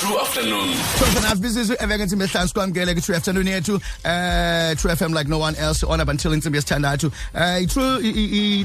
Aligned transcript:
True 0.00 0.18
afternoon. 0.18 0.70
Eh, 0.70 0.82
true 0.96 1.12
12 1.12 1.16
and 1.16 1.24
a 1.24 1.28
half 1.28 1.40
business 1.44 1.68
evekethi 1.70 2.16
mehlansi 2.16 2.54
kwamkele 2.54 2.92
kwi-true 2.94 3.16
afternoon 3.16 3.46
here 3.46 3.58
uh 3.58 4.74
true 4.76 4.90
fm 4.96 5.12
like 5.14 5.28
no 5.28 5.38
one 5.38 5.54
else 5.56 5.84
on 5.84 6.00
up 6.00 6.08
until 6.08 6.32
intsimbi 6.32 6.56
yesithandathu 6.56 7.08
uh 7.34 7.40
eh, 7.42 7.68
true 7.68 7.98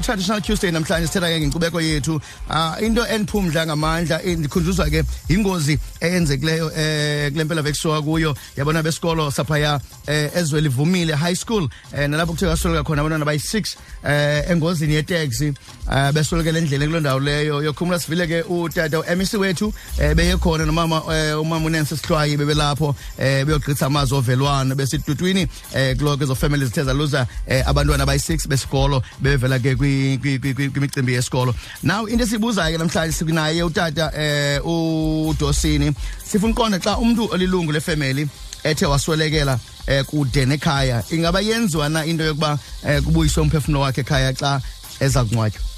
i-traditional 0.00 0.36
am 0.36 0.42
tuesday 0.48 0.70
namhlanje 0.76 1.06
sithetha 1.10 1.28
ke 1.32 1.36
ngenkcubeko 1.42 1.80
yethu 1.86 2.14
uh 2.48 2.82
into 2.86 3.02
endiphumdla 3.16 3.62
ngamandla 3.68 4.18
eh, 4.28 4.36
ndikhunjuzwa 4.40 4.86
ke 4.94 5.02
yingozi 5.30 5.78
eyenzekileyo 6.08 6.70
eh 6.82 7.32
kule 7.32 7.44
mpela 7.44 7.62
vekusuka 7.68 8.02
kuyo 8.08 8.32
yabona 8.56 8.82
besikolo 8.82 9.30
saphaya 9.30 9.80
eh 10.06 10.30
ezwe 10.40 10.60
livumile 10.60 11.14
high 11.24 11.36
school 11.42 11.68
eh 11.98 12.08
nalapho 12.08 12.32
kuthe 12.32 12.46
kwasweleka 12.46 12.84
khona 12.88 13.00
abantwana 13.02 13.24
bayi-6 13.24 13.76
eh 14.12 14.50
engozini 14.50 14.94
yeteksi 14.94 15.52
eh 15.98 16.12
beswelekele 16.14 16.58
endleleni 16.58 16.86
kuloo 16.92 17.00
ndawo 17.00 17.20
leyo 17.20 17.62
yokhumula 17.62 17.98
sivile 18.00 18.26
ke 18.26 18.42
utata 18.42 19.00
uemisi 19.00 19.36
wethu 19.36 19.74
eh 20.00 20.14
beyekhona 20.14 20.64
nomama 20.64 21.02
eh 21.12 21.25
eh 21.26 21.34
umamunensi 21.40 21.96
sihlwayi 21.96 22.36
bebelapho 22.38 22.94
eh 23.18 23.44
beyogqitha 23.46 23.86
amazwi 23.86 24.18
ovelwano 24.18 24.74
besidudwini 24.78 25.42
eh 25.74 25.96
kuloko 25.98 26.24
ezo 26.24 26.34
family 26.34 26.66
zithe 26.66 26.84
zaluza 26.86 27.26
eh, 27.46 27.62
abantwana 27.68 28.04
abayi6 28.06 28.46
besikolo 28.48 29.02
bevela 29.20 29.58
ke 29.58 29.74
kwimicimbi 29.76 31.12
yesikolo 31.18 31.54
now 31.82 32.06
into 32.06 32.24
esibuzayo 32.24 32.78
ke 32.78 32.78
namhlanje 32.82 33.12
sikunaye 33.12 33.62
utata 33.66 34.10
eh 34.16 34.60
uDosini 34.64 35.92
sifuna 36.24 36.52
uqonda 36.52 36.78
xa 36.80 36.98
umuntu 36.98 37.28
olilungu 37.34 37.72
lefamily 37.72 38.28
ethe 38.64 38.86
waswelekela 38.86 39.58
eh 39.86 40.04
kude 40.04 40.46
nekhaya 40.46 41.02
ingaba 41.10 41.40
yenziwa 41.40 41.88
na 41.88 42.04
into 42.04 42.24
yokuba 42.24 42.58
eh, 42.86 43.02
kubuyiswe 43.02 43.42
umphefumulo 43.42 43.80
wakhe 43.84 44.00
ekhaya 44.00 44.32
xa 44.34 44.60
eza 45.00 45.24
kungcwatywa 45.24 45.75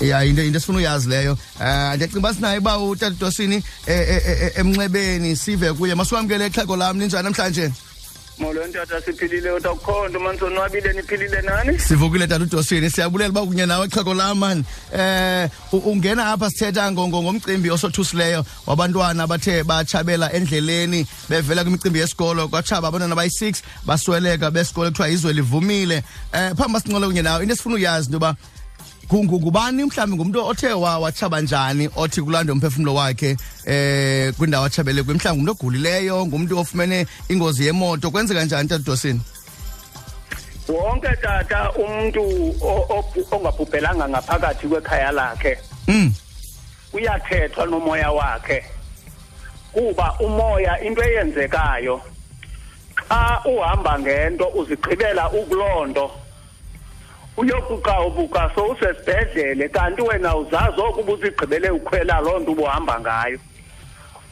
yeah 0.00 0.20
oh. 0.20 0.24
into 0.24 0.42
into 0.44 0.58
esifuna 0.58 0.78
uyazi 0.78 1.08
leyo 1.08 1.32
eh 1.32 1.66
ah, 1.66 1.94
ndiyacimba 1.96 2.34
sinaye 2.34 2.60
ba 2.60 2.78
utatosini 2.78 3.56
e, 3.86 3.92
e, 3.94 4.22
e, 4.26 4.52
emnxebeni 4.56 5.36
sive 5.36 5.72
kuye 5.72 5.94
masiwamkele 5.94 6.46
exhego 6.46 6.76
lam 6.76 6.96
ninjani 6.96 7.24
namhlanje 7.24 7.72
molo 8.38 8.66
ntata 8.66 9.00
siphilile 9.02 9.50
uthi 9.50 9.66
akukho 9.68 10.08
nto 10.08 10.20
mani 10.20 10.38
sonwabile 10.38 10.92
niphilile 10.92 11.42
nani 11.42 11.78
sivukile 11.78 12.26
tata 12.26 12.44
udosini 12.44 12.90
siyabulela 12.90 13.30
uba 13.30 13.46
kunye 13.46 13.66
nawe 13.66 13.88
xhego 13.88 14.14
lam 14.14 14.38
mani 14.38 14.64
eh 14.94 15.50
ungena 15.72 16.32
apha 16.32 16.50
sithetha 16.50 16.92
ngomcimbi 16.92 17.70
osothusileyo 17.70 18.44
wabantwana 18.66 19.26
bathe 19.26 19.62
batshabela 19.64 20.32
endleleni 20.32 21.06
bevela 21.28 21.62
kwimicimbi 21.64 21.98
yesikolo 21.98 22.48
kwatshaba 22.48 22.88
abantwana 22.88 23.14
bayi-six 23.14 23.62
basweleka 23.86 24.50
besikolo 24.50 24.90
kuthiwa 24.90 25.08
izwe 25.08 25.32
livumile 25.32 26.02
eh 26.32 26.52
phambi 26.56 26.72
basinqole 26.74 27.06
kunye 27.06 27.22
nawe 27.22 27.42
into 27.42 27.54
esifuna 27.54 27.74
uyazi 27.74 28.04
into 28.06 28.16
yoba 28.24 28.36
ngubani 29.16 29.84
mhlawumbi 29.84 30.16
ngumntu 30.16 30.44
othe 30.46 30.72
watshaba 30.72 31.40
njani 31.40 31.90
othi 31.96 32.22
kulando 32.22 32.52
umphefumlo 32.52 32.94
wakhe 32.94 33.36
eh 33.66 34.32
kwindawo 34.38 34.64
atshabele 34.64 35.02
kwe 35.02 35.14
mhlawumbi 35.14 35.44
ngumntu 35.44 35.50
ogulileyo 35.56 36.26
ngumntu 36.26 36.52
ofumene 36.60 37.06
ingozi 37.28 37.66
yemoto 37.66 38.10
kwenzeka 38.10 38.44
njani 38.44 38.68
tata 38.68 38.84
dosini 38.84 39.20
wonke 40.68 41.16
tata 41.22 41.72
umuntu 41.72 42.22
ongabhubhelanga 43.30 44.08
ngaphakathi 44.08 44.66
kwekhaya 44.68 45.10
lakhe 45.12 45.58
mm. 45.88 46.12
uyathethwa 46.92 47.66
nomoya 47.66 48.10
wakhe 48.10 48.62
kuba 49.72 50.06
umoya 50.22 50.80
into 50.86 51.02
eyenzekayo 51.02 52.00
xa 53.08 53.42
uhamba 53.54 53.98
ngento 53.98 54.46
uzigqibela 54.58 55.30
ukuloo 55.30 55.86
nto 55.86 56.06
uyokuqa 57.36 58.00
ubuka 58.06 58.50
so 58.54 58.66
usesibhedlele 58.66 59.68
kanti 59.68 60.02
wena 60.02 60.36
uzazi 60.36 60.80
oku 60.80 61.00
ubuzigqibele 61.00 61.70
ukhwela 61.78 62.16
loo 62.24 62.38
nto 62.38 62.50
ubuhamba 62.52 62.94
ngayo 63.06 63.38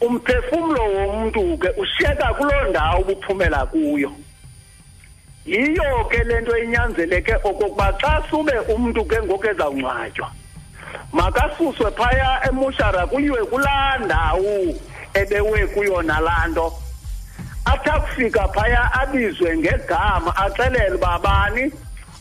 umphefumlo 0.01 0.81
womuntu 0.95 1.57
ke 1.59 1.69
ushiyeka 1.83 2.27
kuloo 2.37 2.65
ndawo 2.69 2.99
ubuphumela 3.01 3.65
kuyo 3.65 4.11
yiyo 5.45 6.03
ke 6.11 6.23
le 6.23 6.41
nto 6.41 6.57
inyanzeleke 6.57 7.33
okokuba 7.35 7.87
xa 8.01 8.23
sube 8.29 8.53
umntu 8.73 9.01
ke 9.05 9.17
ngoku 9.23 9.45
ezawungcwatywa 9.51 10.27
makasuswe 11.13 11.89
phaya 11.97 12.29
emushara 12.47 13.07
kuyiwe 13.07 13.41
kulaa 13.45 13.97
ndawo 14.05 14.55
ebewe 15.13 15.61
kuyona 15.73 16.19
laa 16.19 16.47
nto 16.47 16.73
athi 17.65 17.89
akufika 17.91 18.47
phaya 18.47 18.81
abizwe 19.01 19.57
ngegama 19.57 20.31
axelele 20.43 20.95
uba 20.95 21.19
bani 21.19 21.63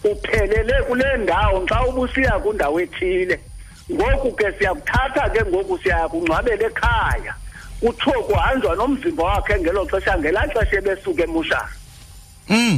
uphelele 0.04 0.82
kule 0.86 1.16
ndawo 1.16 1.66
xa 1.66 1.82
ubusiya 1.86 2.38
kwindawo 2.42 2.80
ethile 2.80 3.40
ngoku 3.92 4.32
ke 4.36 4.52
siyakuthatha 4.58 5.24
ke 5.32 5.40
ngoku 5.50 5.74
siyakungcwabela 5.82 6.64
ekhaya 6.68 7.32
kuthiwo 7.80 8.20
kuhanjwa 8.28 8.72
nomzimba 8.76 9.24
wakhe 9.24 9.54
ngelo 9.60 9.80
xesha 9.90 10.12
ngelaa 10.20 10.48
xesha 10.52 10.76
ebesuke 10.78 11.22
emushara 11.26 11.70
mm 12.50 12.76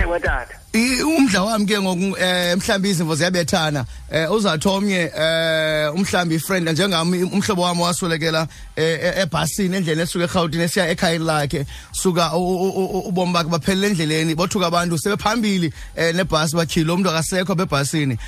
ewe 0.00 0.18
tata 0.26 0.56
umdla 0.82 1.42
wami 1.42 1.66
ke 1.66 1.76
ngoku 1.80 2.16
eh, 2.18 2.54
mhlawumbe 2.56 2.88
izimvo 2.90 3.14
ziyabethana 3.14 3.84
eh, 4.10 4.32
uzathi 4.32 4.68
omnye 4.68 5.10
eh, 5.18 5.94
umhlawumbe 5.94 6.34
ifriend 6.34 6.68
njengami 6.68 7.22
umhlobo 7.22 7.62
wami 7.62 7.80
waswelekela 7.82 8.48
e-, 8.76 9.22
ebhasini 9.22 9.76
endleleni 9.76 10.02
esuka 10.02 10.24
eRhawutini 10.24 10.64
esiya 10.64 10.88
ekhayeni 10.88 11.24
lakhe 11.24 11.66
suka 11.92 12.30
ubomi 12.36 13.32
bakhe 13.32 13.48
baphelela 13.48 13.86
endleleni 13.88 14.34
bothuka 14.34 14.66
abantu 14.66 14.98
sebephambili 14.98 15.72
nebhasi 15.96 16.56
bakhile 16.56 16.92
umuntu 16.92 17.10
akasekho 17.10 17.54
bebhasini 17.54 18.18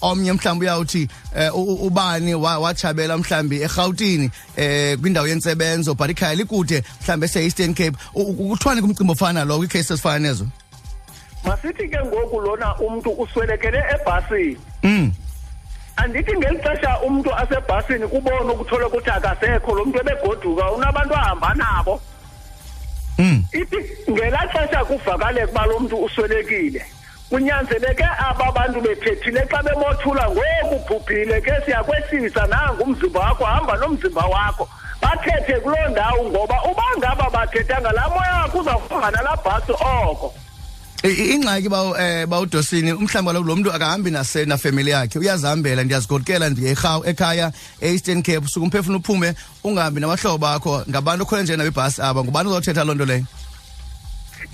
omnye 0.00 0.32
mhlawumbe 0.32 0.64
uyawuthi 0.66 1.08
ubani 1.54 2.34
watshabela 2.34 3.18
mhlawumbi 3.18 3.56
eRhawutini 3.62 4.30
kwindawo 5.00 5.28
yentsebenzo 5.28 5.94
but 5.94 6.08
ikhaya 6.10 6.34
likude 6.36 6.82
mhlawumbe 7.02 7.26
ese-eastern 7.26 7.74
cape 7.74 7.96
kuthiwani 8.14 8.80
kumcimbi 8.80 9.12
ofana 9.12 9.44
lowo 9.44 9.58
kwiikhesi 9.60 9.92
ezifana 9.92 10.18
nezo 10.18 10.46
masithi 11.44 11.88
ke 11.88 12.00
ngoku 12.04 12.40
lona 12.40 12.74
umntu 12.80 13.10
uswelekele 13.22 13.80
ebhasini 13.94 14.56
mm 14.84 15.10
andithi 15.96 16.32
ngelixesha 16.36 16.92
umntu 17.06 17.30
asebhasini 17.34 18.06
kubona 18.08 18.52
ukuthola 18.52 18.86
ukuthi 18.90 19.10
akasekho 19.10 19.70
lo 19.76 19.82
mntu 19.84 19.98
ebegoduka 20.02 20.64
unabantu 20.74 21.14
ahamba 21.14 21.50
nabo 21.60 21.94
mm 23.20 23.38
ithi 23.60 23.76
ngelaa 24.10 24.46
xesha 24.54 24.80
kuvakaleka 24.88 25.50
uba 25.52 25.62
lo 25.70 25.76
mntu 25.80 25.96
uswelekile 26.04 26.82
kunyanzeleke 27.30 28.06
aba 28.28 28.46
bantu 28.52 28.78
bethethile 28.80 29.42
xa 29.50 29.58
bemothula 29.62 30.24
ngoku 30.30 30.76
bhubhile 30.88 31.40
ke 31.40 31.52
siyakwehlisa 31.64 32.46
nangumzimba 32.46 33.20
wakho 33.20 33.44
hamba 33.44 33.76
nomzimba 33.76 34.24
wakho 34.34 34.64
bathethe 35.02 35.54
kuloo 35.60 35.88
ndawo 35.90 36.22
ngoba 36.30 36.56
uba 36.70 36.84
ngaba 36.98 37.26
bathethanga 37.36 37.92
laa 37.92 38.08
moya 38.08 38.34
wakho 38.42 38.58
uzafumba 38.58 39.10
nalaa 39.10 39.36
bhasi 39.44 39.72
oko 39.72 40.34
ingxaki 41.04 41.68
ba 41.68 41.80
eh, 42.00 42.24
bawudosini 42.26 42.92
umhlamba 42.92 43.32
lo 43.34 43.42
muntu 43.44 43.68
akahambi 43.70 44.10
nase 44.10 44.44
na 44.46 44.56
family 44.56 44.90
yakhe 44.90 45.18
uyazihambela 45.18 45.84
ndiyazigodkela 45.84 46.48
ndiye 46.50 46.70
ekhaya 46.72 47.00
ekhaya 47.04 47.52
eEastern 47.82 48.22
Cape 48.22 48.48
suka 48.48 48.64
umphefuna 48.64 48.96
uphume 48.96 49.34
ungahambi 49.64 50.00
nabahlobo 50.00 50.38
bakho 50.38 50.84
ngabantu 50.88 51.26
khona 51.28 51.42
nje 51.42 51.56
nabe 51.56 51.70
bus 51.70 51.98
aba 52.00 52.24
ngubani 52.24 52.48
uzothetha 52.48 52.84
lonto 52.84 53.04
leyo 53.04 53.24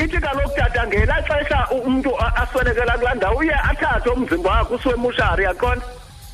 ithi 0.03 0.19
kaloku 0.19 0.51
tata 0.59 0.87
ngela 0.87 1.17
xesha 1.23 1.67
umuntu 1.71 2.11
aswelekela 2.19 2.99
kulaa 2.99 3.15
ndawo 3.15 3.39
uye 3.39 3.55
athathe 3.55 4.11
umzimba 4.11 4.51
wakhe 4.51 4.75
usiwe 4.75 4.95
emushari 4.95 5.45
hmm. 5.45 5.53
yaqonda 5.55 5.85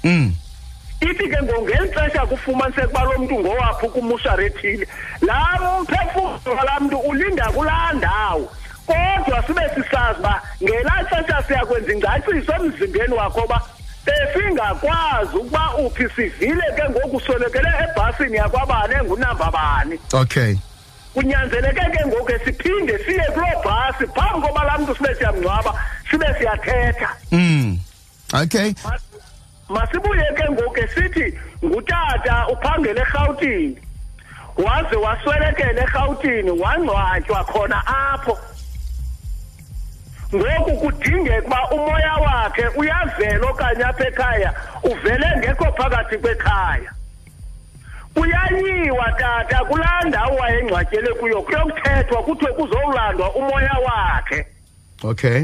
um 0.04 0.32
ithi 1.02 1.26
ke 1.30 1.38
ngongeli 1.44 1.92
xesha 1.94 2.24
kufumaniseka 2.26 2.86
uba 2.88 3.04
lo 3.04 3.14
mntu 3.20 3.34
ngowaphi 3.44 3.86
kumushari 3.92 4.46
ethile 4.48 4.88
laa 5.28 5.60
mphefumlo 5.82 6.48
walaa 6.58 6.80
mntu 6.80 6.96
ulinda 7.04 7.44
kulaa 7.52 7.92
ndawo 7.92 8.48
kodwa 8.86 9.42
sibe 9.46 9.60
sisazi 9.74 10.18
uba 10.20 10.42
ngelaa 10.62 11.02
xesha 11.10 11.36
siyakwenza 11.46 11.92
ingaciso 11.92 12.52
emzimbeni 12.58 13.14
wakho 13.20 13.40
uba 13.40 13.60
besingakwazi 14.06 15.36
ukuba 15.36 15.64
uphi 15.84 16.08
sivile 16.16 16.66
ke 16.76 16.84
ngoku 16.90 17.20
swelekele 17.20 17.70
ebhasini 17.84 18.36
yakwabani 18.36 18.94
engunamba 18.94 19.50
bani 19.50 19.98
okay 20.12 20.54
kunyanzeleke 21.14 21.84
ke 21.94 22.02
ngoku 22.06 22.32
siphinde 22.44 22.98
siye 23.06 23.24
kuloo 23.34 23.60
bhasi 23.64 24.06
phambi 24.14 24.40
koba 24.46 24.64
laa 24.64 24.78
mntu 24.78 24.94
sibe 24.96 25.14
siyamngcwaba 25.14 25.72
sibe 26.10 26.28
siyathetha 26.38 27.08
mm 27.32 27.78
okay 28.42 28.74
masibuye 29.68 30.28
ke 30.38 30.44
ngoku 30.52 30.80
sithi 30.94 31.38
ngutata 31.64 32.46
uphangele 32.52 33.00
erhawutini 33.00 33.76
waze 34.64 34.96
waswelekela 34.96 35.80
erhawutini 35.82 36.50
wangcwatywa 36.50 37.44
khona 37.44 37.78
apho 37.86 38.38
ngoku 40.34 40.76
kudingeka 40.76 41.46
uba 41.46 41.70
umoya 41.70 42.14
wakhe 42.24 42.64
uyavela 42.78 43.46
okanye 43.50 43.84
apha 43.90 44.04
ekhaya 44.10 44.50
uvele 44.90 45.26
ngekho 45.38 45.64
phakathi 45.78 46.16
kwekhaya 46.18 46.90
kuyanyiwa 48.14 49.06
tata 49.20 49.58
kulaa 49.68 50.02
ndawo 50.08 50.34
wayengcwatyele 50.40 51.10
kuyo 51.18 51.38
kuyokuthethwa 51.46 52.18
kuthiwe 52.26 52.52
kuzowulandwa 52.58 53.26
umoya 53.38 53.76
wakhe 53.86 54.40
okay 55.10 55.42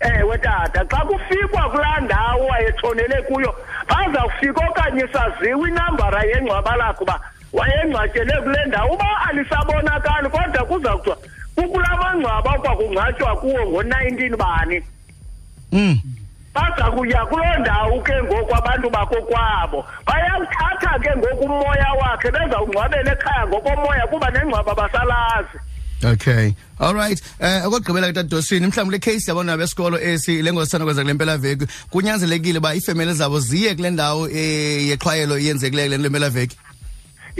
ewe 0.00 0.36
tata 0.38 0.80
xa 0.92 1.00
kufikwa 1.08 1.62
kulaa 1.72 2.00
ndawo 2.06 2.42
wayetshonele 2.50 3.16
kuyo 3.28 3.50
bazawufika 3.88 4.60
okanye 4.70 5.04
saziwa 5.12 5.68
inambara 5.68 6.20
yengcwaba 6.30 6.72
lakho 6.76 7.02
uba 7.04 7.16
wayengcwatyele 7.52 8.34
kule 8.42 8.60
ndawo 8.66 8.90
uba 8.94 9.06
alisabonakali 9.28 10.28
kodwa 10.34 10.62
kuza 10.70 10.92
kuthiwa 10.96 11.16
ukula 11.60 11.90
mangcwaba 12.02 12.52
kwakungcwatywa 12.62 13.36
kuwo 13.36 13.60
ngo-nineteen 13.70 14.36
bani 14.36 14.78
um 15.72 15.98
baza 16.54 16.86
kuya 16.94 17.26
kuloo 17.26 17.58
ndawo 17.60 18.00
ke 18.00 18.12
ngoku 18.24 18.54
abantu 18.56 18.90
bakokwabo 18.90 19.84
bayawuthatha 20.06 20.92
ke 21.04 21.10
ngoku 21.18 21.44
umoya 21.44 21.86
wakhe 22.00 22.30
bezawungcwabela 22.30 23.10
ekhaya 23.12 23.46
ngokomoya 23.48 24.06
kuba 24.10 24.30
nengcwaba 24.30 24.72
basalazi 24.74 25.58
okay 26.12 26.54
all 26.80 26.94
right 26.94 27.20
um 27.40 27.62
okokugqibela 27.66 28.06
ketadosini 28.06 28.66
mhlawumbi 28.66 28.92
le 28.92 28.98
case 28.98 29.28
yabona 29.30 29.56
besikolo 29.58 29.98
esi 30.00 30.42
le 30.42 30.52
ngosithanda 30.52 30.84
kwenzeka 30.86 31.04
kule 31.04 31.14
mpelaveki 31.14 31.66
kunyanzelekile 31.90 32.58
uba 32.58 32.74
iifemeli 32.74 33.12
zabo 33.12 33.40
ziye 33.40 33.74
kule 33.74 33.90
ndawo 33.90 34.28
eh, 34.28 34.88
yexhwayelo 34.88 35.38
iyenzekileyo 35.38 35.96
kule 35.96 36.08
mpelaveki 36.08 36.56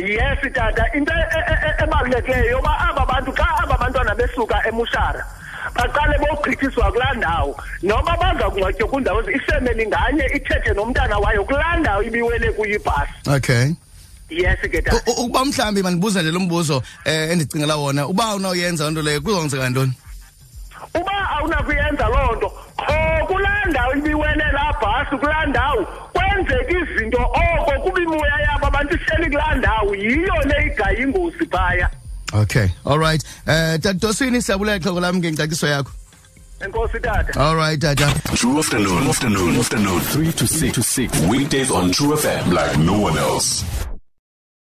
yes 0.06 0.38
tata 0.54 0.84
into 0.94 1.12
e- 1.12 1.28
e- 1.40 1.56
e- 1.66 1.84
ebalulekileyo 1.84 2.50
yoba 2.52 2.70
aba 2.92 3.06
bantu 3.06 3.32
xa 3.32 3.46
aba 3.64 3.76
bantwana 3.78 4.14
besuka 4.14 4.56
emushara 4.68 5.24
baqale 5.74 6.18
bogqithiswa 6.18 6.92
kulaa 6.92 7.14
ndawo 7.16 7.56
noba 7.82 8.16
baza 8.20 8.50
kungcwatywa 8.50 8.88
kwiindawo 8.88 9.20
ifemeli 9.30 9.86
nganye 9.86 10.24
ithethe 10.36 10.72
nomntana 10.74 11.18
wayo 11.18 11.44
kulaa 11.44 11.76
ndawo 11.76 12.02
ibiwele 12.02 12.50
kuyo 12.52 12.74
ibhasi 12.76 13.12
okay 13.36 13.74
yes 14.30 14.60
ke 14.60 14.82
tata 14.82 15.02
ukuba 15.10 15.44
mhlawumbi 15.44 15.82
mandibuze 15.82 16.22
nje 16.22 16.30
lo 16.30 16.40
mbuzo 16.40 16.76
um 16.78 17.12
endicingela 17.12 17.76
wona 17.76 18.06
uba 18.06 18.34
unawuyenza 18.34 18.84
loo 18.84 18.90
nto 18.92 19.02
leyo 19.02 19.20
kuzokwenzeka 19.20 19.68
ntoni 19.70 19.92
uba 20.94 21.30
awunakuyenza 21.38 22.08
loo 22.08 22.36
nto 22.36 22.48
kho 22.50 23.26
kulaa 23.26 23.64
ndawo 23.68 23.92
ibiwele 23.94 24.44
laa 24.52 24.72
bhasi 24.80 25.16
kulaa 25.16 25.46
ndawo 25.46 25.86
kulaa 29.26 29.54
ndawo 29.54 29.94
yiyo 29.94 30.34
le 30.46 30.74
ingozi 31.02 31.46
phaya 31.50 31.90
okay 32.32 32.68
all 32.86 32.98
right 32.98 33.24
um 33.46 33.52
uh, 33.54 33.76
tatosini 33.80 34.42
siyabulela 34.42 34.78
xhoko 34.80 35.00
lam 35.00 35.16
ngengcaciso 35.16 35.66
yakho 35.66 35.90
All 37.36 37.54
right 37.54 37.78
Dada. 37.78 38.10
True 38.34 38.58
afternoon, 38.58 39.06
afternoon, 39.06 39.60
afternoon, 39.62 40.00
3 40.10 40.34
to 40.34 40.44
6 40.44 40.72
to 40.74 40.82
6 40.82 41.20
weekdays 41.30 41.70
on 41.70 41.92
True 41.94 42.16
FM 42.18 42.50
like 42.50 42.74
no 42.82 42.98
one 42.98 43.14
else. 43.16 43.88